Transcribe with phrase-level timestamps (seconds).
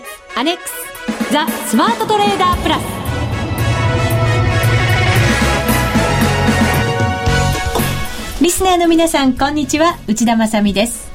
[0.00, 2.82] 月アネックスザ・スマートトレーダープラス
[8.40, 9.98] リスナーの皆さんこんにちは。
[10.06, 11.10] 内田まさです。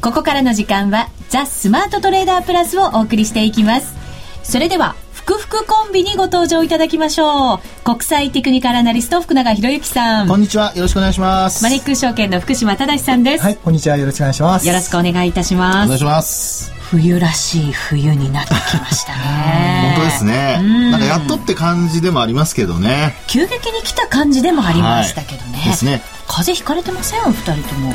[0.00, 3.94] ここからの時間はザ・スマートトレーダープラスをお送りしていきます。
[4.42, 7.60] それではふくふくコンビにご登場いただきましょう。
[7.84, 10.28] 国際テクニカルアナリスト福永博之さん。
[10.28, 10.72] こんにちは。
[10.74, 11.62] よろしくお願いします。
[11.62, 13.44] マネック証券の福島正さんです。
[13.44, 13.96] はいこんにちは。
[13.96, 14.66] よろしくお願いします。
[14.66, 15.86] よろしくお願いいたします。
[15.86, 19.94] お願いします冬らしい冬になってきましたね。
[19.96, 20.60] 本当ですね。
[20.90, 23.16] なんかやっとって感じでもありますけどね。
[23.26, 27.22] 急激に来た感じでもありましたけどね、はい、ですね風邪ひかれてません？
[27.22, 27.92] お二人とも。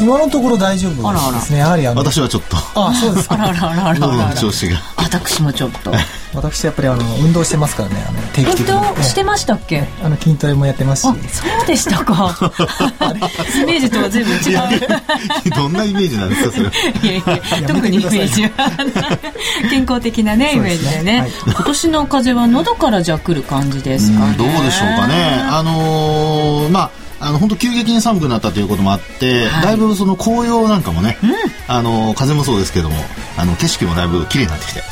[0.00, 1.60] 今のところ大丈夫ですね。
[1.60, 2.56] やはりあの私はちょっと。
[2.74, 4.26] あそうですあらあらあらあら。
[4.26, 4.76] あら調子が。
[4.96, 5.92] 私もちょっと。
[6.34, 8.04] 私やっぱりあの運動してますからね。
[8.08, 8.74] あの定期的に。
[8.74, 9.84] 運動してましたっけ？
[10.02, 11.04] あの筋トレもやってますし。
[11.04, 12.34] そうでしたか。
[13.62, 15.50] イメージとは全部違う。
[15.54, 16.70] どんなイメージなんですかそれ
[17.10, 18.50] いやいや特にイメージは。
[19.70, 21.20] 健康的なねイメージでね、ね。
[21.20, 24.34] はい、今年の風は喉からじゃ来る感じですかね。
[24.36, 25.40] どうでしょうかね。
[25.48, 31.30] あのー、まああの本当急激に寒くなったということもあって、はい、だいぶその紅葉なんかもね、うん、
[31.68, 32.96] あの風もそうですけども
[33.36, 34.82] あの景色もだいぶ綺麗になってきて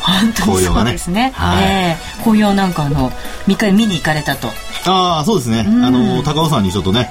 [0.43, 3.11] 紅葉がねですね、はい、えー、紅葉なんかあの
[3.47, 4.49] 3日見に行かれたと。
[4.85, 7.11] ああそうですね、うん、あの高尾山にちょっとね。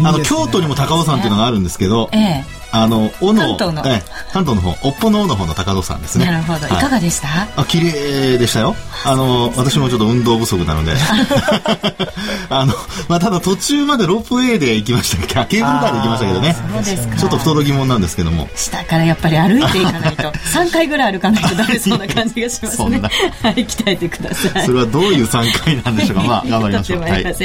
[0.00, 6.26] あの、京都にも高尾山っていうのがあるんですけど、ええあの、尾の、関東の、ええ、関東の方、尾っぽの尾の方の高戸山ですね。
[6.26, 6.66] なるほど。
[6.66, 7.28] いかがでした？
[7.56, 8.76] あ、綺麗でしたよ。
[9.04, 10.92] あの、私もちょっと運動不足なので。
[12.50, 12.74] あの、
[13.08, 15.34] まあ、ただ途中までロープウェイで行きましたけ？
[15.34, 16.54] ど、ケーブルカーで行きましたけどね。
[16.72, 17.16] そうですか。
[17.16, 18.48] ちょっと不届き者なんですけども。
[18.54, 23.00] 下からやっぱり歩いていかないと、 3回ぐらい歩かないとダメそうな感じがしますね。
[23.42, 24.66] はい、鍛えてください。
[24.66, 26.22] それはどういう3回なんでしょうか？
[26.24, 27.00] まあ、 頑張りましょう。
[27.00, 27.12] はい。
[27.24, 27.34] はい。
[27.34, 27.38] さ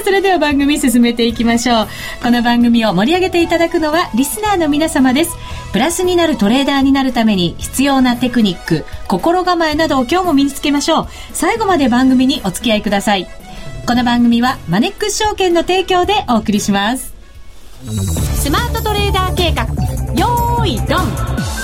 [0.00, 1.88] あ、それでは番組進めていきましょう。
[2.22, 5.36] この番組を盛り上げていただくのは、リスナーの皆様です。
[5.72, 11.08] プラスになるトレーダーになるために必要なテクニック、心構えなどを今日も身につけましょう。
[11.34, 13.28] 最後まで番組にお付き合いください。
[13.86, 17.14] この番組はマネックス証券の提供でお送りします。
[18.36, 19.64] スマートトレーダー計画、
[20.14, 21.55] よーいドン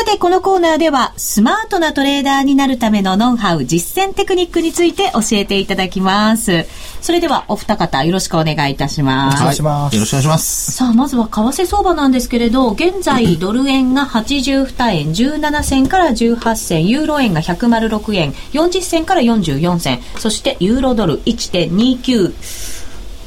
[0.00, 6.64] さて、このコーナーでは、スマートなトレーダーになるためのノウハウ、実践テクニックについて教えていただきます。
[7.02, 9.42] それでは、お二方、よろしくお願いいたします。
[9.42, 9.94] お願いします。
[9.94, 10.72] よろしくお願いします。
[10.72, 22.32] さあ、まずは為替相場なんですけれど、現在、ドル円が82円17銭から18銭、ユーロ円が106円40銭から44銭、そして、ユーロドル1.29、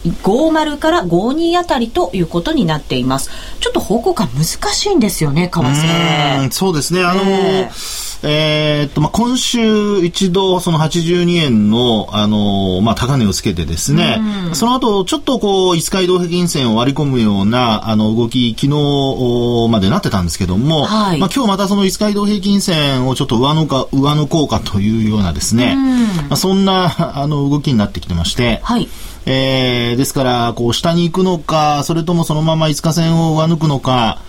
[0.05, 3.29] 50から52あたりということになっています。
[3.59, 6.51] ちょっと方向感難しいんですよね、為替。
[6.51, 7.03] そうですね。
[7.03, 7.69] あのー、
[8.25, 14.21] えー、っと、まあ、今週一度、その82円の、あのー、まあ、高値をつけてですね、
[14.53, 25.75] その後、ちょっとこう、5日移動平均線を割り込むような、あの、動き、昨日までなってたんですけども、はい、まあ、今日またその5日移動平均線をちょっと上抜か、上抜こうかというようなですね、
[26.29, 28.87] まあ、そんな、あの、動きになってきてまして、はい。
[29.25, 34.19] えー、ですから、こう、下に行くのか、それともそのまま5日線を上抜くのか、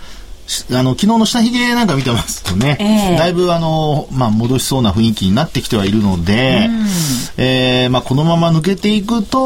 [0.71, 9.39] あの、昨日の下髭なんか見てますとね、えー、だいぶあの、まあ、戻しそうな雰囲気になってきてはいるので、うん、えー、まあ、このまま抜けていくと、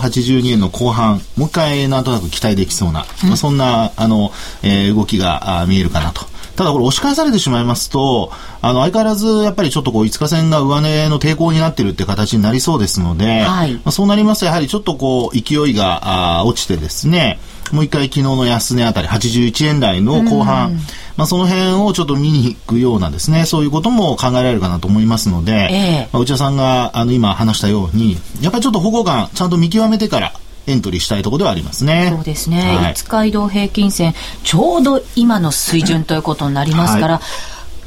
[0.00, 4.32] 82円の後半、もう一回なんとなく期待できそうな、うん、まあ、そんな、あの、
[4.62, 6.32] えー、動きがあ見えるかなと。
[6.56, 17.38] ただこれ押し返されてしまいますと、あの、相変わらずやっぱりちょっとこう、5日線が上値の抵抗になってるって形になりそうですので、はい、まあ、そうなりますとやはりちょっとこう、勢いがあ落ちてですね、
[17.72, 20.74] もう一回昨日の安値あたり81円台の後半、
[21.16, 30.32] まあ、その辺をちょっと見に行くようなですね、そういうことも考えられるかなと思いますので、えー、まあ、内田さんがあの今話したように、やっぱりちょっと保護感ちゃんと見極めてから
[30.66, 32.12] エントリーしたいところではありますね。
[32.14, 32.76] そうですね。
[32.76, 37.22] はい、5日移動平均線、ちょうど今の水準ということになりますから、はい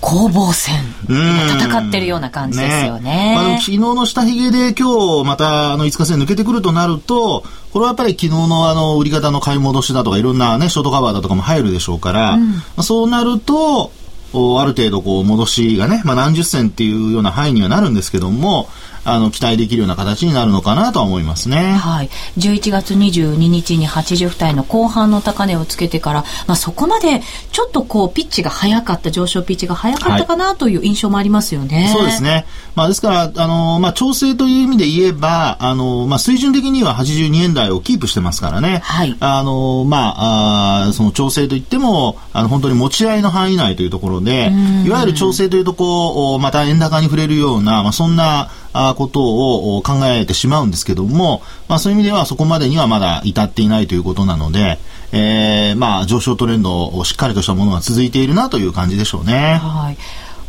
[0.05, 0.75] 攻防戦、
[1.09, 3.31] 戦ってるような感じですよね。
[3.31, 3.35] ね。
[3.35, 7.43] まあ、昨日の下髭で今日またあの5日線抜けてくるとなると、
[7.73, 13.91] これはやっぱり昨日のあの売り方の買い戻しだとかいろんなね、ショートカバーだとかも入るでしょうから、うん、まあ、そうなると、
[14.31, 18.69] ある程度こう戻しがね、まあ、何十銭っていうような範囲にはなるんですけども、
[19.06, 21.74] あの、期待できるような形になるのかなとは思いますね。
[21.74, 22.10] はい。
[22.38, 27.22] 11月22日に80付帯の後半の高値をつけてから、まあ、そこまで
[27.52, 31.84] ちょっとこう、ピッチが早かった、上昇ピッチが早かったかなという印象もありますよね。
[31.84, 32.46] はい、そうですね。
[32.75, 38.81] まあ、ですから、あの、まあ、調整という意味で言えば、あの、まあ、水準的には82円台をキープしてますからね。
[38.84, 39.16] はい。
[39.19, 44.52] あの、まあ、あその調整といっても、あの、本当に持ち合いの範囲内というところで、
[44.86, 48.50] いわゆる調整というとこう、また円高に触れるような、まあ、そんな、
[48.98, 54.77] ことを考えてしまうんですけども、まあそういう意味ではそこまでにはまだ至っていないということなので、
[55.12, 59.60] えー、まあ上昇トレンドをしっかりとしたものが続いているなという感じでしょうね。
[59.62, 59.98] はい。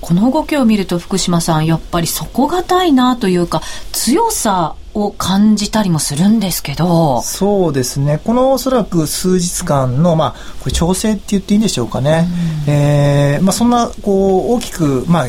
[0.00, 3.62] この動きを見ると福島さん、やっぱり底堅いなというか、
[3.92, 7.20] 強さを感じたりもするんですけど。
[7.22, 8.18] そうですね。
[8.24, 12.26] このおそらく数日間の、まあ、これ調整って言っていいんでしょうかね。
[12.66, 15.26] うん、えー、まあ、そんな、こう、大きく、まあ、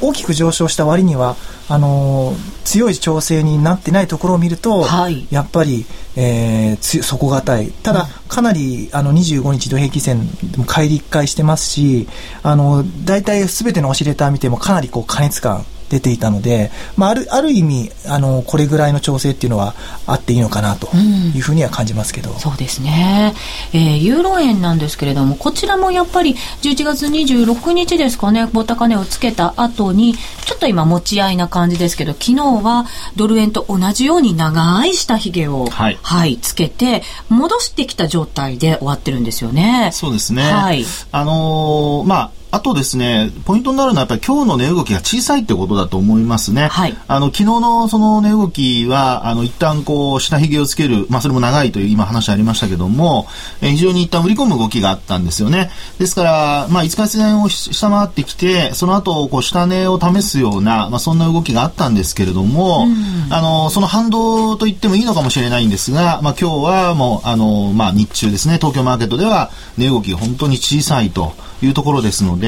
[0.00, 1.36] 大きく上昇した割には、
[1.68, 5.86] あの強い調整になってないところを見ると、はい、やっぱり、
[6.16, 12.08] えー、底堅いただ、かなりあの25日土平均線も乖離1回してますし
[12.42, 19.74] あの大体すべてのオシレーター見てもかなりこう過熱感出ていたので、まあ、あるある意味あのこれぐらいの調整っていうのは
[20.06, 23.34] あっていいのかなというふうには感じますけど、うん、そうですね、
[23.74, 32.86] えー、ユーロ円なんですけれどもこちらもやっぱり11月26日ですかねボタカネをつけた後にちょっと今持ち合いな感じですけど昨日は
[33.16, 39.90] ドル円と同じように長い下髭を、はい、はい、つけて戻してきた状態で終わってるんですよね。
[39.92, 46.68] そうですね、はい、あのー、まああとですね、ポイントになるのはやっぱり今日の値動きが小さいってことだと思いますね。
[46.68, 46.94] はい。
[47.08, 53.26] あの、昨日のその値動きは、あの、一旦こう、下髭をつける、まあ、それも長いという今話ありましたけども、
[53.62, 55.70] え非常に一旦売り込む動きがあったんですよね。
[55.98, 62.86] ですから、まあ、5日線を下回ってきて、その後、こう、下値を試すような、まあ、そんな動きがあったんですけれども、
[63.30, 71.32] あの、その反動と言ってもいいのかもしれないんですが、まあ、今日はもう、あの、まあ、日中ですね、東京マーケットでは、値動きが本当に小さいと。
[71.66, 72.41] いうところですので、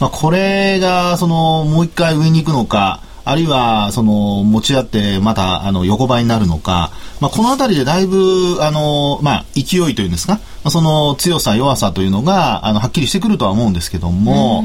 [0.00, 10.38] まあ、これが、その、もう一回上に行くのか、あるいは、その、持ち合って、また、あの、横ばいになるのか、まあ、このあたりでだいぶ、あの、まあ、勢いというんですか、
[10.70, 14.64] その強さ、弱さというのが、あの、はっきりしてくるとは思うんですけども、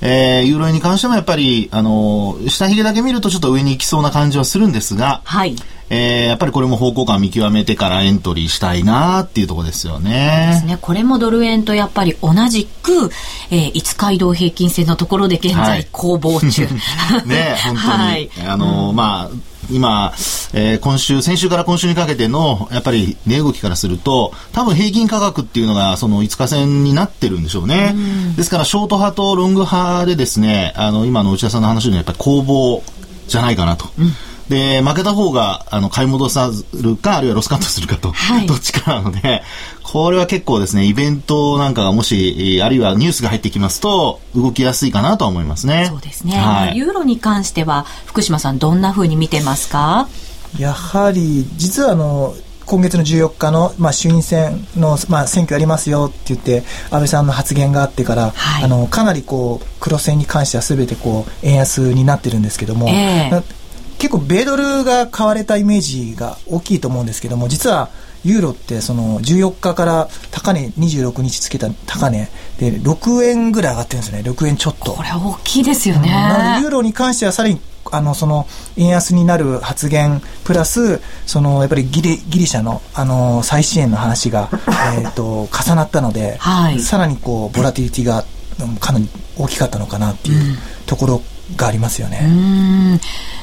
[0.00, 5.56] えー、ユーロ円に関してもやっぱり、あの、下髭だけ見るとちょっと上に行きそうな感じはするんですが、はい。
[5.88, 10.50] えー、やっぱりこれも方向感見極めてからエントリーしたいなっていうところですよね。
[10.52, 10.78] ですね。
[10.80, 13.10] これもドル円とやっぱり同じく、
[13.50, 16.66] えー、5日移動平均線のところで現在攻防中。
[16.66, 17.86] はい、ね、本当に。
[17.86, 19.36] はい、あの、うん、まあ、
[19.70, 20.12] 今、
[20.52, 27.94] えー、今週、先週から今週にかけての、やっぱり値動きからすると、多分平均価格っていうのが、その5日線になってるんでしょうね。
[28.34, 32.82] うですから、ショート派とロング派でですね、あの、今の内田さんの話のやっぱり攻防
[33.26, 33.86] じゃないかなと。
[33.98, 34.12] うん
[34.48, 39.42] で、負けた方が、あの、買い戻さるか、あるいはロスカットするかと、はい、どっちかなので、
[39.82, 45.86] これは結構ですね、イベントなんかがもし、あるいはニュースが入ってきますと、動きやすいかなと思いますね。
[45.88, 46.36] そうですね。
[46.36, 50.08] はい、ユーロに関しては、福島さん、どんなふうに見てますか？
[50.58, 52.34] やはり、実はあの、
[52.66, 63.42] 今月の14日の、まあ、衆院選の、まあ、選挙ありますよって言って安倍さんの発言があってから、はい、あのかなりこう黒線に関してはすべてこう円安になってるんですけども、えー、
[63.98, 67.90] 結構米ドルが買われたイメージが大きいと思うんですけども実は
[68.24, 72.28] ユーロってその14日から高値26日つけた高値。
[72.58, 74.28] で6円ぐらい上がってるんですよね。
[74.28, 74.92] 6円ちょっと。
[74.92, 77.60] これ大きいですよね、なのでユーロに関してはさらに
[77.92, 78.46] あのその
[78.76, 84.48] 円安になる発言プラスそのやっぱりギリギリシャのあの再支援の話が、
[84.98, 88.24] えーと、重なったので、はい、さらにこうボラティリティが
[88.80, 91.22] かなり大きかったのかなっていうところ
[91.54, 92.20] がありますよね。
[92.24, 93.00] うん。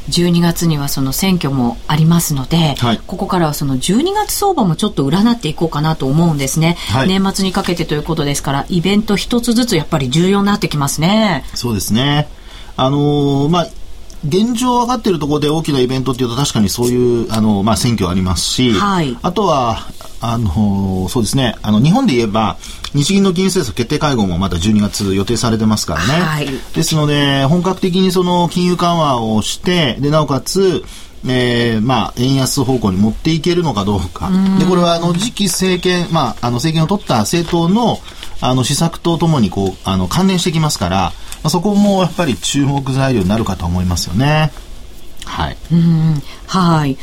[0.10, 11.46] 12月にはその選挙もありますので、はい、ここからはその12月相場もちょっと占っていこうかなと思うんですね、はい、年末にかけてということですからイベント一つずつやっぱり重要になってきますね。
[11.54, 12.28] そうですね。
[12.76, 13.68] あのー、まあ
[14.26, 19.88] 現状分かっているところで大きなイベントっていうと確かにそういうあの、まあ、選挙ありますし、はい、あとは
[20.22, 21.56] あのそうですね。
[21.62, 22.58] あの日本で言えば
[22.94, 30.84] 日銀の金融政策決定会合もまた12月予定されてますからね、はい、ですので本格的にその金融緩和をしてでなおかつ
[31.26, 34.30] えー、まあ、円安方向に持っていけるのかどうか。
[34.60, 38.00] で、これは、あの、次期政権、まあ、あの、政権を取った政党の、
[38.42, 41.14] あの、施策とともに、こう、あの、関連してきますから、ま
[41.44, 44.52] あ、そこもやっぱり注目材料になるかと思いますよね。
[45.26, 45.58] はい。
[45.72, 46.22] うん。
[46.48, 46.98] はい。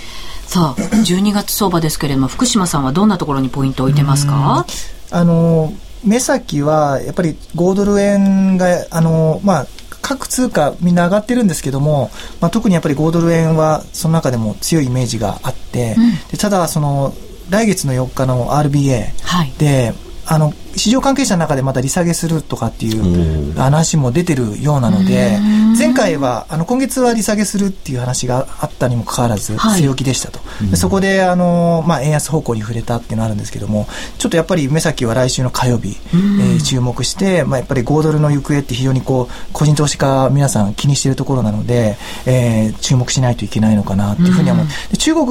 [0.47, 4.67] さあ、12月相場ですけれども、福島さんはどんなところにポイントを置いてますか？
[5.11, 5.73] あの、
[6.05, 9.67] 目先は、やっぱり5ドル円が、あの、まあ、
[10.03, 17.15] 各通貨みんな上がってるんですけども、まあ、特にやっぱり5ドル円はその中でも強いイメージがあって、うん、でただその
[17.51, 19.95] 来月の4日の RBA で、はい
[20.31, 25.41] あの、市場関係者の中でまた利下げするとかっていう話も出てるようなので、
[25.77, 30.39] 前回は、あの、今月は利下げするっていう話があったにもかかわらず、据え置きでしたと。
[30.39, 41.97] はい、そこで、あの、まあ、円安方向に触れたっていうのがあるんですけども、ちょっとやっぱり目先は来週の火曜日、えー、注目して、まあ、やっぱり5ドルの行方って非常にこう、個人投資家皆さん気にしているところなので、
[42.27, 44.97] えー、注目しないといけないのかなっていうふうに思う。
[44.97, 45.27] 中国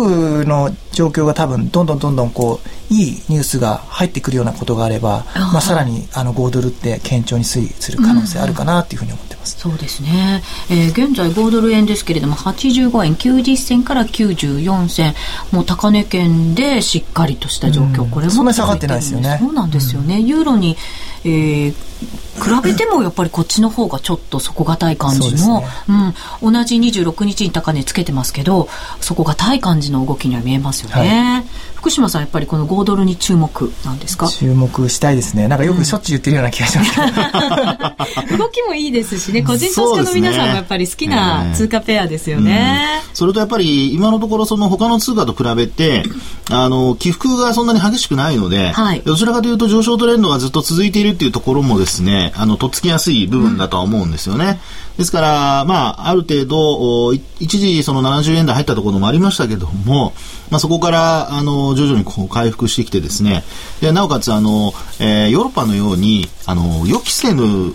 [0.45, 9.59] の状況が多分、どんどんどんどんこう、いいニュースが入ってくるようなことがあれば、まあ、さらにあの5ドルって堅調に推移する可能性あるかなというふうに思ってます。
[9.59, 10.41] そうですね。
[10.69, 15.13] えー、現在5ドル円ですけれども、85円90銭から94銭、
[15.51, 19.37] もう高値圏でしっかりとした状況、これもそんなに下がってないですよね。
[19.39, 20.19] そうなんですよね。
[20.19, 20.77] ユーロに、
[21.25, 25.67] えー、比べてもやっぱりこっちの方がちょっと底堅い感じの、ね、
[26.41, 28.69] うん、同じ26日に高値つけてますけど、
[29.01, 30.95] 底堅い感じの動きには見えますよね。
[30.95, 31.45] はい、
[31.75, 34.27] 福島さん、やっぱりこの5ドルに注目なんですか？
[34.27, 35.47] 注目したいですね。
[35.47, 37.01] なんかよくしょっちゅう言ってるような気がします、
[38.33, 42.51] うん、動きもいいですしね、個人投資家の皆さんもやっぱり好きな通貨ペアですよね。
[42.51, 46.03] ねうん、それとやっぱり今のところその他の通貨と比べて、
[46.49, 54.59] あの、起伏がそんなに激しくないので、はい、どちらかというと上昇トレンドがずっと続いているっていうところもですね、あの、とっつきやすい部分だとは思うんですよね。
[54.97, 60.13] ですから、まあ、ある程度、一時その70円台入ったところもありましたけども、
[60.49, 63.43] まあ、そこから、あの、徐々にこう回復してきてですね、
[63.79, 67.73] で、なおかつ、あの、えー、ヨーロッパのように、あの、予期せぬ、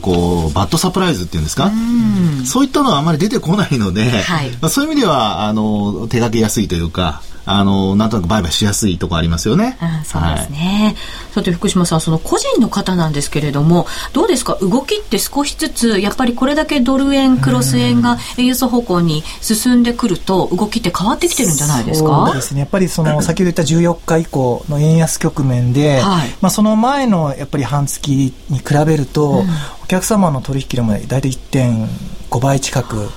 [0.00, 9.78] こう、バッドサプライズっていうんですか、うそういったのはあまり出てこないので、はい、まあ、そういう意味では、あの、手がけやすいというか、あの、なんとなく売買しやすいとこありますよね。
[9.80, 10.94] うん、そうですね。
[10.94, 14.58] はい、さて、福島さん、その個人の方なんですけれども、どうですか？
[14.60, 22.26] 動きって少しずつ、やっぱりこれだけドル円、クロス円が円安方向に進んでくると、動きって変わってきてるんじゃないですか？
[22.26, 22.60] そうですね。
[22.60, 29.48] やっぱりその、 先ほど言った14日以降の円安局面で、はい、まあその前のやっぱり半月に比べると、うん、
[29.84, 33.08] お客様の取引量も大体1.5倍近く増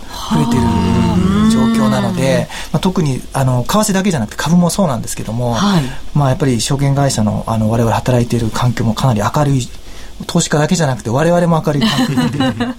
[0.42, 0.62] えてる
[1.52, 1.59] 状
[1.90, 9.68] 況なので、まあ、特にあの為替だけじゃなくて株もそうなんですけども、はい、まあ、やっぱり証券会社のあの我々働いている環境もかなり明るい
[10.28, 12.74] 投資家だけじゃなくて我々も明るい環境で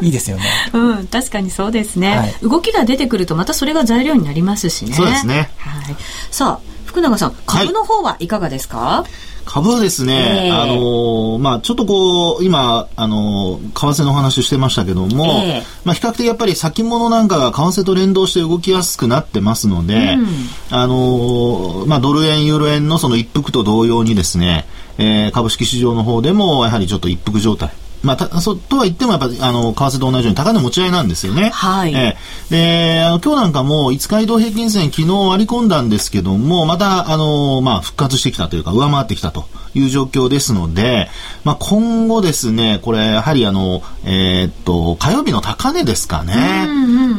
[0.06, 0.44] いいですよね。
[0.72, 4.94] うん、確かにそうですね、はい、動きが出てくるとまたそれが材料になりますしね。
[4.94, 5.50] そうですね。
[5.58, 5.96] はい。
[6.30, 20.26] さあ、福永さん、株の方はいかがですか、はい株はですね、えー、あのまあ、ちょっとこう、今、あの為替の話してましたけども、えー、まあ、比較的やっぱり先物なんかが為替と連動して動きやすくなってますので、うん、
[20.70, 24.66] あのまあ、ドル円、ユーロ円のその一服と同様にですね、
[24.98, 27.70] えー、株式市場の方でもやはりちょっと一服状態。
[28.02, 31.50] まあ、たそとは言ってもやっぱあの為替と同じように高値持ち合いなんですよね。
[31.50, 31.94] はい。
[31.94, 41.08] えー、であの今日なんかも5日移動平均線昨日割り込んだんですけどもまたあのまあ復活してきたというか上回ってきたという状況ですので、
[41.44, 46.68] まあ、今後ですね、これやはりあの、えー、っと、火曜日の高値ですかね、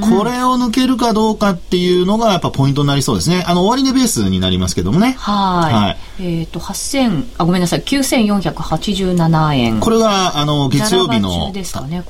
[0.01, 3.43] これを抜けるかどうかっていうのがやっぱポイントになりそうですね。
[3.47, 5.15] あの、終値ベースになりますけどもね。
[5.17, 5.73] はい。
[5.73, 9.79] はい、えっ、と、8000、あ、ごめんなさい、9487円。
[9.79, 11.53] これが、あの、月曜日の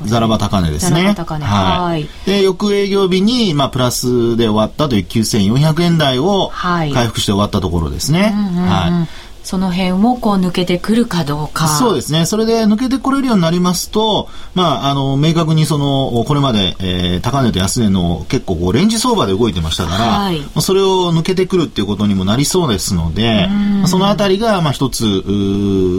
[0.06, 1.14] ザラバ高値ですね。
[1.46, 2.08] はい。
[2.26, 8.34] で、翌営業日に、まあ、プラスで終わったという9400円台を回復して終わったところですね。
[8.34, 9.23] はい。
[9.44, 11.68] その辺をこう抜けてくるかどうか。
[11.68, 12.26] そうですね。
[12.26, 23.50] それで抜けてこれるようになりますと、まあ、あの、明確にその、これまで、えー、高値と安値の結構こう、レンジ相場で動いてましたから、はい、それを抜けてくるっていうことにもなりそうですので、
[23.88, 25.04] そのあたりが、まあ、一つ、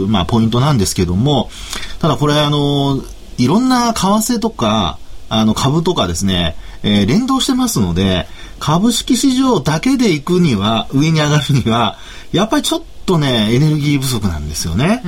[0.07, 1.49] まあ、ポイントなんですけども、
[1.99, 3.01] ただこれ、あの、
[3.37, 4.97] いろんな為替とか、
[5.29, 8.27] あの、株とかですね、えー、連動してますので、
[8.59, 11.97] 株式市場だけで行くには、上に上がるには、
[12.31, 15.01] やっぱりちょっとね、エネルギー不足なんですよね。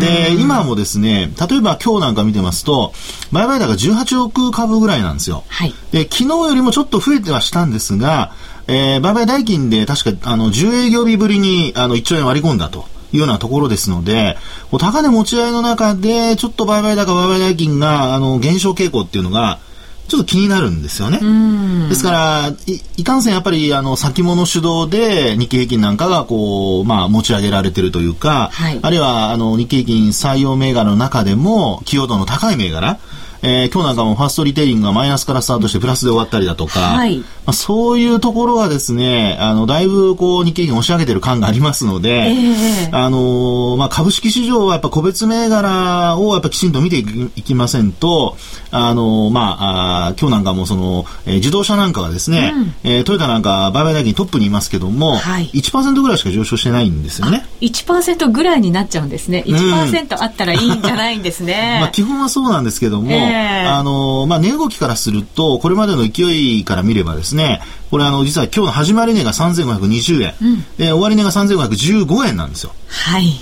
[0.00, 2.92] で、今もですね、例えば今日なんか見てますと、
[3.32, 5.44] 売買高18億株ぐらいなんですよ。
[5.48, 8.32] はい、で、昨日よりもちょっと増えてはしたんですが、
[8.66, 12.86] えー、売買代金で確か、あの、10営業日ぶりに、あの、1兆円割り込んだと。
[13.12, 14.36] いうようなところですので、
[14.78, 19.60] 高値持ち合いの中で、ちょっと売買高、売買代金が、あの、減少傾向っていうのが、
[20.08, 21.20] ちょっと気になるんですよね。
[21.88, 32.98] ですからい、いかんせんやっぱりあの先物主導で日経平均なんかがこう、まあ、持ち上げられてるというか、はい、あるいはあの日経平均採用銘柄の中でも寄与度の高い銘柄、
[33.42, 48.36] えー、今日なんかもファーストリテイリングがマイナスからスタートしてプラスで終わったりだとか、はい、まあ、そういうところはですね、あの、だいぶこう日経平均押し上げてる感がありますので、えー、あのまあ、株式市場はやっぱ個別銘柄をやっぱきちんと見ていきませんと、
[48.70, 57.46] あのまあ、あ今日なんかもその、えー、自動車なんかがですね、うん、えー、トヨタなんか売買代金トップにいますけども、はい、1%ぐらいしか上昇してないんですよね。
[57.60, 59.44] 1%ぐらいになっちゃうんですね。
[59.46, 61.78] 1%あったらいいんじゃないんですね。
[61.80, 72.72] まあ基本はそうなんですけども、えー、あの、まあ値動きからすると、これまでの勢いから見ればですね、これあの、実は今日の始まり値が3520円、うん、で、終わり値が3515円なんですよ。
[72.88, 73.32] はい。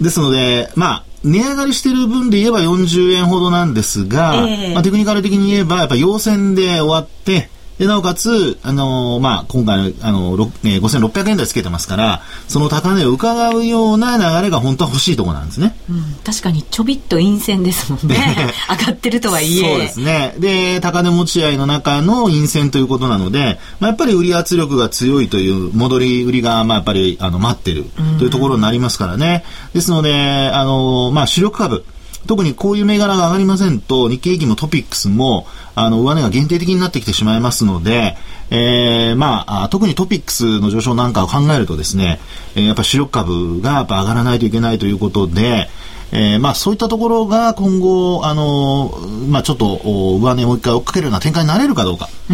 [0.00, 7.50] ですので、まあ、値上がりしている分で言えば40円ほどなんですが、えー、まあ、テクニカル的に言えば、やっぱ陽線で終わって、
[7.80, 15.74] で、なおかつ、あのー、まあ、今回の、あのー、えー、5600円台つけてますから、その高値を伺うような流れが本当は欲しいところなんですね。
[15.88, 18.16] うん、確かにちょびっと陰線ですもんね。
[18.68, 19.62] 上がってるとはいえ。
[19.62, 20.34] そうですね。
[20.38, 27.86] で、高値持ち合いの中の陰線ということなので、まあ、やっぱり売り圧力が強いという戻り売りが、まあ、やっぱり、あの、待ってる
[28.18, 29.42] というところになりますからね。
[29.72, 31.86] ですので、あのー、まあ、主力株、
[32.26, 38.16] 特にこういう銘柄が上がりませんと、日経平均もトピックスも、あの、上値が限定的になってきてしまいますので、
[38.50, 42.20] えー、まあ、特にトピックスの上昇なんかを考えるとですね、
[42.56, 45.68] えー、やっぱ主力株がやっぱ上がらないといけないということで、
[46.12, 48.90] えー、まあそういったところが今後、あの
[49.28, 49.80] まあちょっと
[50.20, 52.08] 上値をもう一回追っかけるような展開になれるかどうか。
[52.28, 52.32] う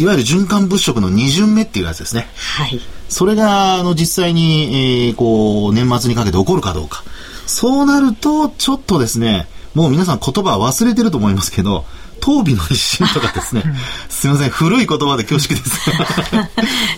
[0.00, 2.28] いわゆる循環物色の二巡目っていうやつですね。
[2.36, 2.78] はい。
[3.08, 7.02] それが、あの、実際に、えー、こう、年末にかけて起こるかどうか。
[7.48, 11.86] そうなると、ちょっとですね、もう皆さん言葉忘れてると思いますけど、
[12.20, 13.62] 当美の一心とかですね、
[14.08, 15.90] すみません、古い言葉で恐縮です。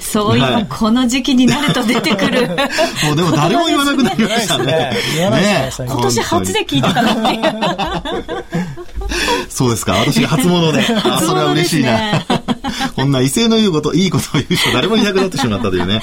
[0.13, 2.49] そういう、この時期になると出てくる。
[3.05, 4.65] もうでも誰も言わなくなりましたね。
[5.17, 8.70] ね今年初で聞いたかなっていう。
[9.49, 9.95] そうですか。
[9.95, 10.81] 私が初物で。
[11.05, 12.25] あ、それは嬉しいな。
[12.95, 16.03] こんな威勢の言うこと、いいことを言う人誰もいなくなってしまったというね。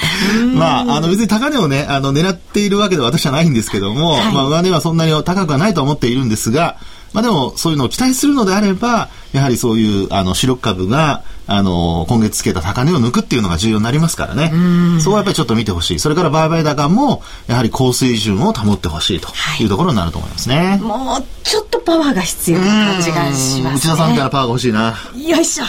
[0.54, 6.78] まあ、あの別に高値をね、あの狙っているわけでは私はないんですけども、はい、まあ上値はそんなに高くはないと思っているんですが、
[7.14, 14.52] まあでも、そういうのを期待するのであれば、やはりそういう、あの、主力株が、あの、今月つけた高値を抜くっていうのが重要になりますからね。
[15.00, 16.00] そこはやっぱりちょっと見てほしい。
[16.00, 19.30] それから売買高も、やはり高水準を保ってほしいと
[19.62, 20.58] いうところになると思いますね。
[20.58, 24.96] はい、もう、ちょっとパワーが必要な感じがします、ね、内田さんからパワーが欲しいな。
[25.16, 25.66] よいしょ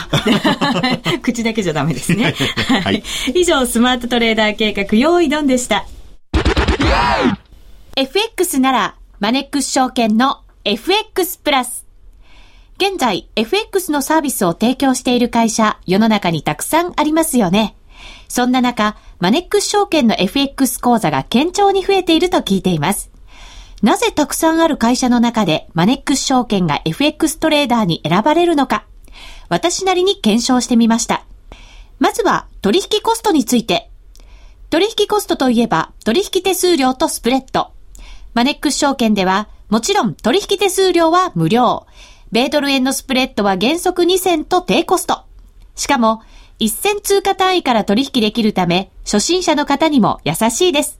[1.23, 2.35] 口だけじゃダメですね。
[2.83, 3.02] はい。
[3.35, 5.85] 以上、スマートトレーダー計画、用意ドンでした。
[7.95, 11.87] FX なら、マネックス証券の FX プラス。
[12.79, 17.77] 現在、FX のサービスを提供している会社、世の中にたくさんありますよね。
[18.29, 23.11] そんな中、マネックス証券の FX 講座が堅調に増えていると聞いています。
[23.83, 28.85] なぜたくさんある会社の中でマネックス証券が FX トレーダーに選ばれるのか、
[29.49, 31.25] 私なりに検証してみました。
[32.01, 33.90] まずは取引コストについて。
[34.71, 37.71] 取引コストといえば取引手数料とスプレッド。
[38.35, 41.87] マネックス証券ではもちろん取引手数料は無料。
[42.33, 45.24] 米ドル円のスプレッドは原則2銭と低コスト。
[45.74, 46.22] しかも、
[46.61, 50.98] 1銭通貨単位から取引できるため、初心者の方にも優しいです。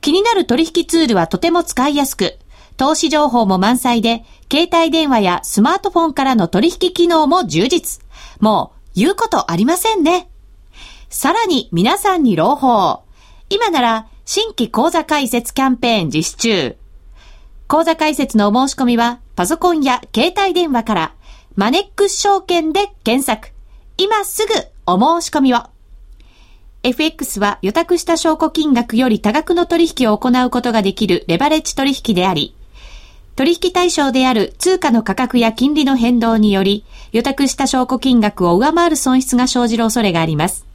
[0.00, 2.38] 気になる取引ツールはとても使いやすく、
[2.76, 8.02] 投資情報も満載で、携帯電話やスマートフォンからの取引機能も充実。
[8.38, 10.30] もう、言うことありませんね。
[11.10, 13.02] さらに皆さんに朗報。
[13.50, 16.79] 今なら、新規講座開設キャンペーン実施中。
[17.70, 21.14] 講座開設のお申し込みは、パソコンや携帯電話から、
[21.54, 23.52] マネックス証券で検索。
[23.96, 24.54] 今すぐ
[24.86, 25.58] お申し込みを。
[26.82, 32.56] FX は予託した証拠金額より多額の取引を行うことができるレバレッジ取引であり、
[33.36, 40.66] 取引対象である通貨の価格や金利の変動により、予託した証拠金額を上回る損失が生じる恐れがあります。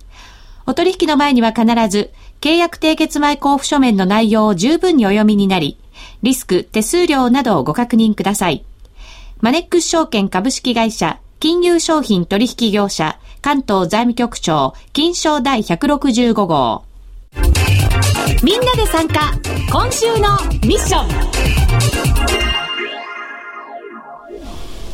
[0.66, 5.78] お取引の前には必ず、契約締結前交付書面の内容を十分にお読みになり、
[6.24, 8.66] リスク、手数料などをご確認ください。
[9.42, 16.84] マネックス証券株式会社、金融商品取引業者、関東財務局長、金賞第165号。
[18.44, 19.34] みんなで参加、
[19.72, 20.38] 今週の
[20.68, 21.10] ミッション。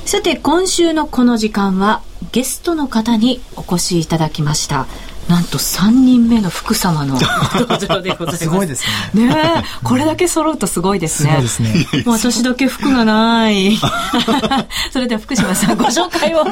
[0.05, 2.01] さて、今週のこの時間は、
[2.33, 4.87] ゲストの方にお越しいただきました。
[5.29, 7.17] なんと3人目の福様の
[7.53, 8.37] 登場でございます。
[8.37, 9.27] すごいですね。
[9.27, 11.41] ねこれだけ揃うとすごいですね。
[11.47, 11.73] すね。
[12.05, 13.77] 私だけ服がない。
[14.91, 16.43] それでは福島さん、ご紹介をお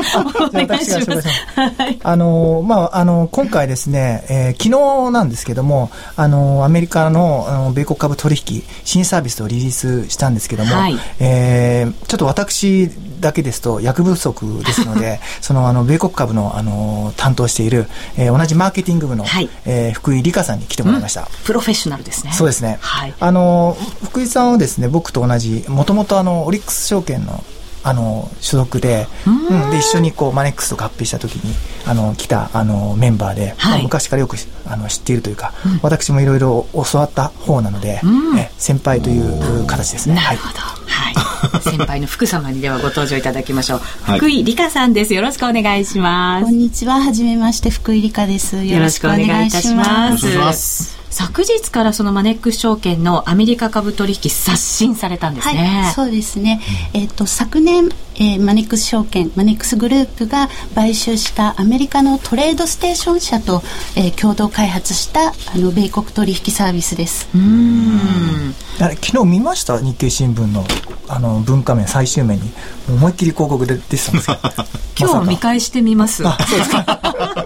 [0.52, 1.28] 願いします。
[1.56, 22.34] はい、あの、まあ、あの、今回ですね、えー、昨日なんですけども、あの、アメリカのあの米国株取引新サービスをリリースしたんですけども、はい、えー、ちょっと私だけですと役不足ですので、 その、あの、米国株の、あの、担当している、えー、同じマーケティング部の、はい、えー、福井理香さんに来てもらいました、うん、プロフェッショナルですね。
[22.34, 22.78] そうですね。
[22.82, 23.14] はい。
[23.18, 27.42] あの、福井さんはですね、僕と同じ、もともとあの、オリックス証券の
[27.84, 29.30] あの所属で,、う
[29.68, 31.54] ん、で一緒にこうマネックスと合併した時に
[31.86, 40.16] あの来たあのメンバーで、はい、まあ、昔からよくあの知っているというか、うん、私もいろいろ教わった方なので、うん、え先輩という形ですね。
[40.16, 43.82] なるほど、はい、 先輩の福様にではご登場いただきましょう。
[44.18, 45.14] 福井理香さんです。
[45.14, 46.46] よろしくお願いします。
[46.46, 47.00] こんにちは。
[47.00, 48.64] はじめまして、福井理香です。
[48.64, 50.99] よろしくお願いいたします。
[51.10, 55.54] 昨日からそのマネックス証券のアメリカ株取引刷新されたんですね。
[55.84, 56.62] はい、そうですね。
[56.94, 63.62] えっ、ー、と昨年、えー、マネックス証券マネックスグループが買収したアメリカのトレードステーション社と、
[63.96, 67.28] えー、共同開発したあの米国取引サービスです。
[67.36, 68.54] うん。
[68.80, 69.80] あれ昨日見ました？
[69.80, 70.64] 日経新聞の
[71.08, 72.52] あの文化面最終面に
[72.88, 74.40] 思いっきり広告で出てたんですか。
[75.00, 76.28] 今日見返してみます。
[76.28, 77.46] あそうですか。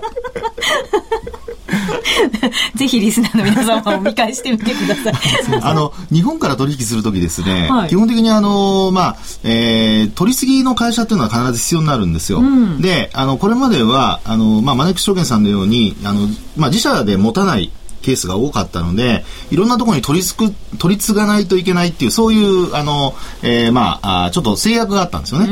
[2.76, 5.14] ぜひリスナーの皆様も見返してみてください。
[5.62, 12.40] あの、日本から取引するときですね、はい、基本的にあの、まあ、えー、取り次ぎの会社っていうのは必ず必要になるんですよ。
[12.40, 17.72] うん、で、あの、これまでは、あの、まあ、マネックス証券さんのように、あの、まあ、自社で持たない
[18.04, 25.48] ケースが多かったので、いろんなところに取りつく、取り継がないといけないっていう、そういう、あの、えー、まあ、あちょっと制約があったんですよね。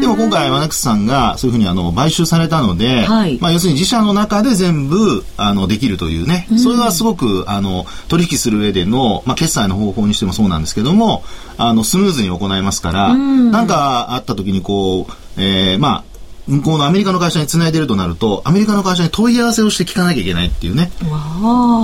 [0.00, 11.22] でも今回、マネックスさんがそういうふうにあの買収されたので、はい、まあ、要するに自社の中で全部、あの、できるというね、それはすごく、あの、取引する上での、まあ、決済の方法にしてもそうなんですけども、
[11.58, 16.09] あの、スムーズに行いますから、なんかあった時にこう、えー、まあ、
[16.48, 20.90] 向こうのアメリカの会社につないでるとなると、アメリカの会社に問い合わせをして聞かなきゃいけないっていうね。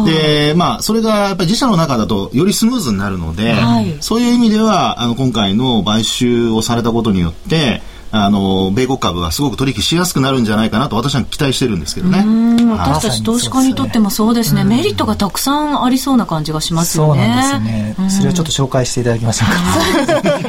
[0.07, 12.25] で、まあ、それがやっぱり自社の中だとよりスムーズになるので、はい、そういう意味では、あの、今回の買収をされたことによって、あの、米国株がすごく取引しやすくなるんじゃないかなと私は期待してるんですけどね。
[12.71, 17.23] 私たち投資家にとってもそうですね、メリットがたくさんありそうな感じがしますよね。
[17.23, 18.11] そうなんですね。
[18.11, 20.47] それをちょっと紹介していただきましょうか。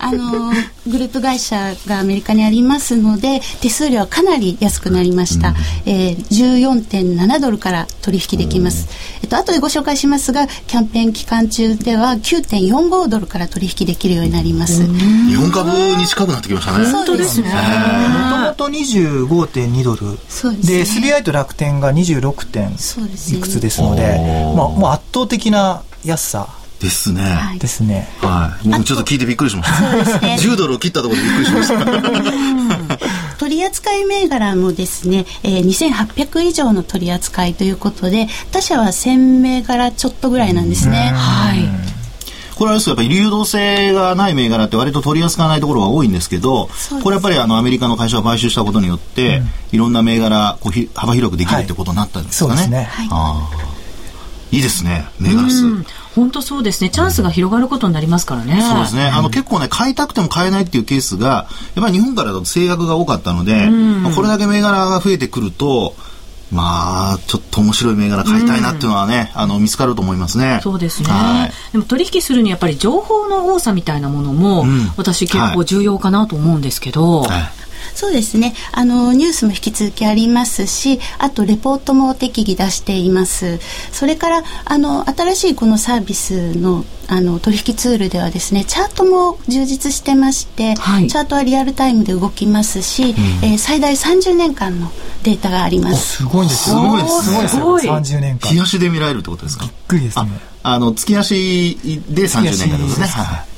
[0.00, 0.52] あの、
[0.86, 5.50] グループ会社がアメリカにありますので、手数料はかなり安くなりました。
[5.50, 5.54] うん、
[5.86, 8.88] えー、14.7ドルから取引できます。
[9.22, 14.86] えっと、後でご紹介しますが、キャンペーン期間中では9.45ドルから取引できるようになります。
[14.86, 16.86] 日本株に近くなってきましたね。
[16.90, 17.48] 本当ですね。
[17.48, 20.18] もともと25.2ドル。
[20.28, 21.02] そうです、ね。
[21.02, 24.18] で、SBI と楽天が26点いくつですので、
[24.56, 26.59] まあ、もう圧倒的な安さ。
[26.80, 27.22] ですね。
[27.22, 28.08] はい、ですね。
[28.20, 28.68] はい。
[28.68, 29.90] 僕ちょっと聞いてびっくりしました。
[29.92, 30.36] そうですね。
[30.40, 32.98] 10ドルを切ったところでびっくりしました。
[33.38, 41.12] 取扱銘柄もですね、えー、2800以上の取り扱いということで、他社は1000銘柄ちょっとぐらいなんですね。
[41.14, 41.68] はい。
[42.56, 46.68] これはやっぱり流動性がない銘柄って割と取り扱わないところが多いんですけど、
[47.02, 52.56] これやっぱりあのアメリカの会社を買収したことによって、うん、いろんな銘柄こうひ幅広くできるってことになったんですかね。
[52.56, 53.08] はい、そうですね。
[53.10, 53.70] はい
[54.52, 55.84] いいですね、銘柄数。
[56.14, 56.90] 本当そうですね。
[56.90, 58.60] チャンスが広がることになりますからね。
[58.62, 59.06] そうですね。
[59.06, 65.94] あの、結構ね、買いたくても買えないっていうケースが、やっぱり日本からだと制約が多かったので、まあ、これだけ銘柄が増えてくると、
[66.50, 70.58] まあ、ちょっと面白い銘柄買いたいなっていうのはね、うん、あの、見つかると思いますね。
[70.64, 71.08] そうですね。
[71.08, 77.60] はい、でも取引するにやっぱり情報の多さみたいなものも、うん、私結構重要かなと思うんですけど、はい
[77.94, 78.54] そうですね。
[78.72, 83.58] あの、ニュースも引き続きありますし、あと、レポートも適宜出しています。
[83.92, 93.08] それから、あの、新しいこのサービスの、あの、取引ツールではですね、チャートも充実してまして、はい、チャートはリアルタイムで動きますし、うん、
[93.48, 94.90] えー、最大30年間の
[95.24, 96.18] データがあります。
[96.18, 97.24] すごいですすごいです。
[97.24, 97.94] すごいですよ。
[97.96, 98.50] 30年間。
[98.50, 99.64] 日足で見られるってことですか？
[99.64, 100.30] びっくりですね。
[100.62, 103.06] あの、月足で30年間ですね。
[103.06, 103.49] はいうん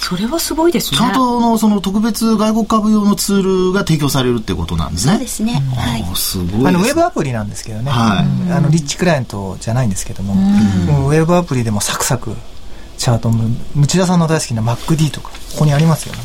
[0.00, 0.98] それはすごいですね。
[0.98, 5.12] ちゃんとのその特別外国株用のツールが提供されるってことなんですね。
[5.12, 5.62] そうですね。
[5.76, 6.16] はい。
[6.16, 7.90] すごいあのウェブアプリなんですけどね。
[7.90, 8.52] はい。
[8.52, 10.34] あのリッチクライアントじゃないんですけども、
[11.08, 12.34] ウェブアプリでもサクサク
[12.98, 13.44] チャートも
[13.76, 16.20] 内田さんの大好きな MacD とかここにありますよね。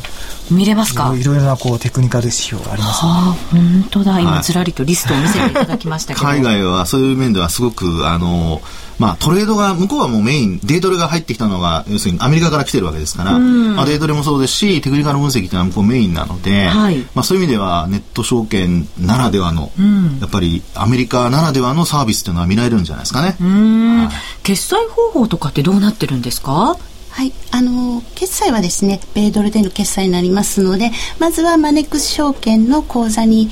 [0.50, 1.14] 見れますか？
[1.16, 4.20] いろいろなこうテクニカル指標があります、ね、ああ本当だ。
[4.20, 8.60] 今ずらりとリストを見せていただきましたけど、 海外はそういう面ではすごくあの
[9.00, 23.36] まあ、トレードが、向こうはもうメイン、デイトレが入ってきたのが、要するにアメリカから来てるわけですから、まあ、デイトレもそうですし、テクニカル分析っていうのは向こうメインなので、はい、まあ、そういう意味ではネット証券ならではの、うん、やっぱりアメリカならではのサービスっていうのは見られるんじゃないですかね。
[23.40, 26.76] はい、決済方法とかってどうなってるんですか
[27.10, 33.50] はい、あの決済はですね米ドルでの決済になりますのでまずはマネックス証券の口座に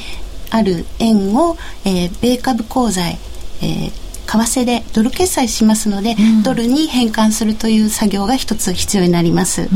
[0.51, 3.19] ある円を、えー、米株口座へ、
[3.63, 9.69] えー為替でドル決済しますので、うん、ドルに変換するという作業が一つ必要になります。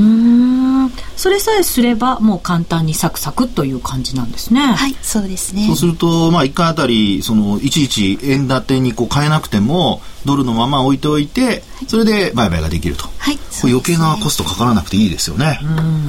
[1.16, 4.60] それさえすればもう簡単にサクサクという感じなんですね。
[4.60, 5.66] はい、そうですね。
[5.68, 13.08] そうすると、まあ1回あたり、その、いちいち円建てにこう変えなくても、ドルのまま置いておいて、それで売買ができると。
[13.18, 13.36] はい。
[13.36, 15.60] これ余計なコストかからなくていいですよね。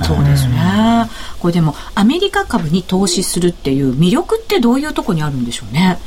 [0.01, 1.09] うそうですね。
[1.39, 5.99] これでも、アメリカ株に投資するっていう魅力ってどういうところにあるんでしょうね？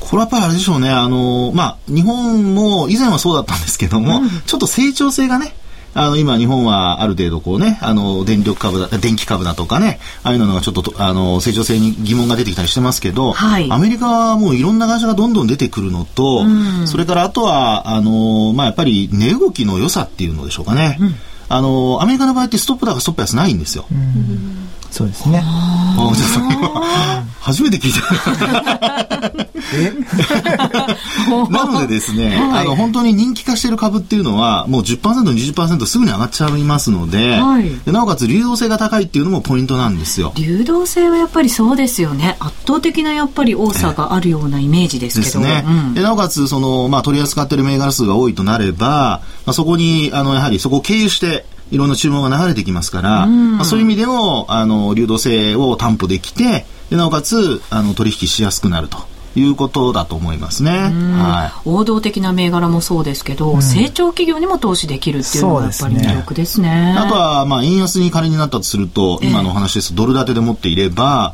[0.00, 0.90] これはやっぱりあれでしょうね。
[0.90, 5.54] あの、まあ、日本も以前はそうだったんですけども、うん、ちょっと成長性がね、
[5.94, 20.96] あの、今日本はある程度こうね、あの、電力株だ、電気株だとかね、ああいうのがちょっと、あの、成長性に疑問が出てきたりしてますけど、はい、アメリカはもういろんな会社がどんどん出てくるのと、うん、それからあとは、あの、まあ、やっぱり値動きの良さっていうのでしょうかね。
[20.98, 21.14] うん、
[21.48, 23.84] あの、アメリカの場合ってストップ高ストップ安ないんですよ。
[23.90, 25.42] うんそうですね。
[25.42, 29.34] あじゃ 初めて聞いた。
[29.74, 29.92] え？
[31.50, 40.32] なのでですね、はい、あの、本当に人気化している株っていうのは、もう10%、20%すぐに上がっちゃいますので、はい、でなおかつ流動性が高いっていうのもポイントなんですよ。
[40.36, 42.36] 流動性はやっぱりそうですよね。
[42.38, 45.40] 圧倒的なやっぱり多さがあるようなイメージですけど。
[45.40, 45.64] ね。
[45.66, 59.10] うん、でなおかつ、その、まあ、取り扱っている銘柄数が多いとなれば、まあ、そこに、あの、やはりそこを経由して、いろんな注文が流れてきますから、まあ、そういう意味でも、あの、流動性を担保できて、でなおかつ、あの、取引しやすくなると。
[59.34, 66.68] いうことだと思いますね、はい、王道的な銘柄もそうですけど、成長企業にも投資できるっていうのがやっぱり魅力ですね。
[66.68, 71.32] すねあとは、まあ、円安に仮になったとすると、今のお話ですと、ドル建てで持っていれば、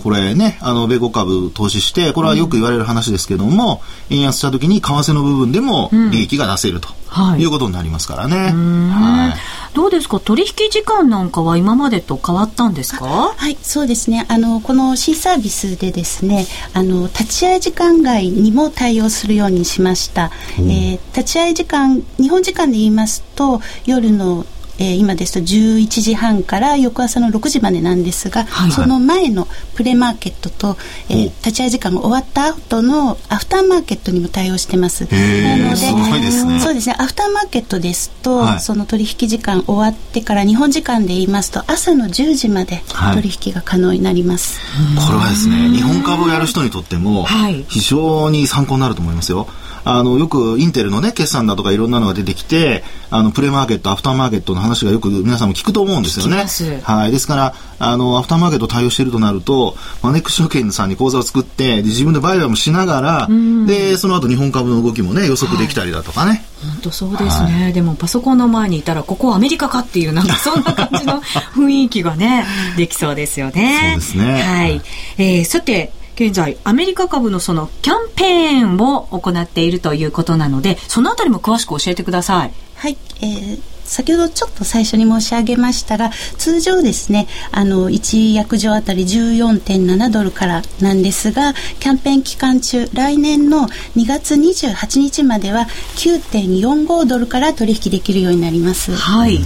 [0.00, 6.88] これね、あの、米国株投資して、これはよく言われる話ですけども、うん、円安した時に為替の部分でも利益が出せると、
[7.32, 8.36] うん、いうことになりますからね。
[8.36, 10.20] はい、どうですか？
[10.20, 13.06] 取引時間なんかは今までと変わったんですか？
[13.36, 14.26] はい、そうですね。
[14.28, 20.30] あの、この C サービスでですね、あの、立ち会い時間外にも対応するようにしました。
[20.58, 20.62] う。
[20.62, 24.46] ん、えー、立ち会い時間、日本時間で言いますと、夜の
[24.80, 30.78] えー、今ですと11時半から翌朝の6時までなんですが、はい、その前のプレマーケットと、
[31.10, 35.04] えー、立ち会い時間が終わった後のアフターマーケットにも対応してます。
[35.04, 42.82] なので、でね、そうですね、アフターマーケットですと、はい、その取引時間終わってから日本時間で言いますと朝の10時まで
[43.14, 44.58] 取引が可能になります。
[44.60, 47.26] はい、これはですね、日本株をやる人にとっても
[47.68, 49.46] 非常に参考になると思いますよ。
[49.84, 56.46] あの、よくインテルのね、決算だとかいろんなのが出てきて、あの、プレマーケット、アフターマーケットの話がよく皆さんも聞くと思うんですよね。
[56.82, 57.10] はい。
[57.10, 63.28] ですから、あの、アフターマーケット対応しているとなると、マネックス証券さんに口座を作って、で自分で売買もしながら、
[63.66, 66.44] で、その後日本株の動きもね、予測できたりだとかね。
[66.60, 72.44] 本当そうですね、はい、でもパソコンの前にいたらここアメリカかっていうなんかそんな感じの雰囲気がね
[72.76, 73.96] できそうですよね。
[73.96, 74.42] そうですね。
[74.42, 74.82] はい。
[75.16, 82.52] えー、さて現在アメリカ株のそのキャンペーンを行っているということなのでそのあたりも詳しく教えてください。
[82.74, 98.94] はい、えー、先ほどちょっと最初に申し上げましたが通常ですねあの1薬場あたり14.7ドルからなんですがキャンペーン期間中来年の2月28日までは9.45ドルから取引できるようになります。
[98.94, 99.38] はい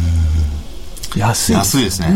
[1.16, 2.14] 安い安いですね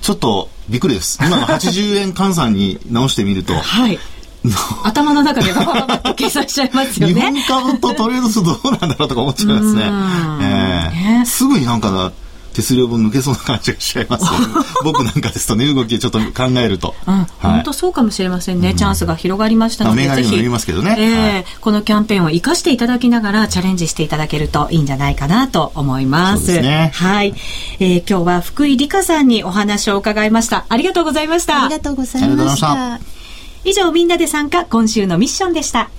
[0.00, 3.98] ちょっとびっくりです今の80円換算に直してみるとはい
[4.82, 7.14] 頭の中でババババッと計算しちゃいますよね。
[7.14, 9.82] 日本株とトレードするとどうなんだろうとか思っちゃいますね。
[9.84, 12.12] えー、すぐになんか
[12.52, 14.46] 手数料分抜けそうな感じがしちゃいますよ、ね、
[14.84, 26.60] 僕なんかですとね動きちょっと考えると、うん、はい、本当そうかもしれませんね、うん、チャンスが広がりましたのでぜひ、ますけどね、えーはい、このキャンペーンを生かしていただきながらチャレンジしていただけるといいんじゃないかなと思います。
[26.60, 27.34] ね、はい、
[27.80, 30.66] えー、今日は福井理香さんにお話を伺いました。
[30.68, 31.64] ありがとうございました。
[31.64, 33.00] ありがとうございました。
[33.64, 35.90] 以上みんなで参加今週のミッションでした。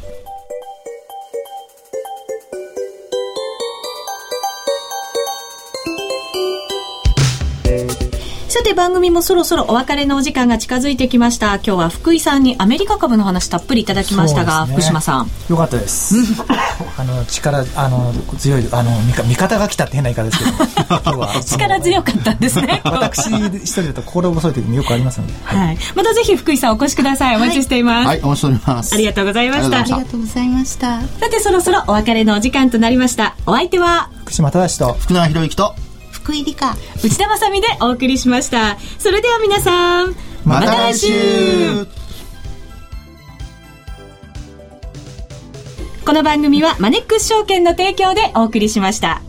[8.53, 11.55] さて番組もそろそろお別れのお時間が近づいてきました。
[11.55, 15.27] 今日は福井さんにアメリカ株の話たっぷりいただきましたが、ね、福島さん。
[15.49, 16.13] よかったです。
[16.95, 21.41] あの力あの強いあの味方が来たって変な言い方ですけど。
[21.41, 22.79] 力強かったんですね。
[22.85, 27.35] 私一人だと心細い時もよくありますので、はい、はい、またぜひ福井さんお越しください。
[27.37, 28.93] お待ちしています、はい、はい、お待ちしております。
[28.93, 29.79] ありがとうございました。
[29.79, 31.01] ありがとうございました。
[31.01, 33.33] さてそろそろお別れのお時間となりました。
[33.47, 35.73] お相手は福島正と福永博之と
[36.23, 38.77] 福井理香内田まさでお送りしました。
[38.97, 41.85] それでは皆さんまた来週。
[46.05, 49.21] この番組はマネックス証券の提供でお送りしました。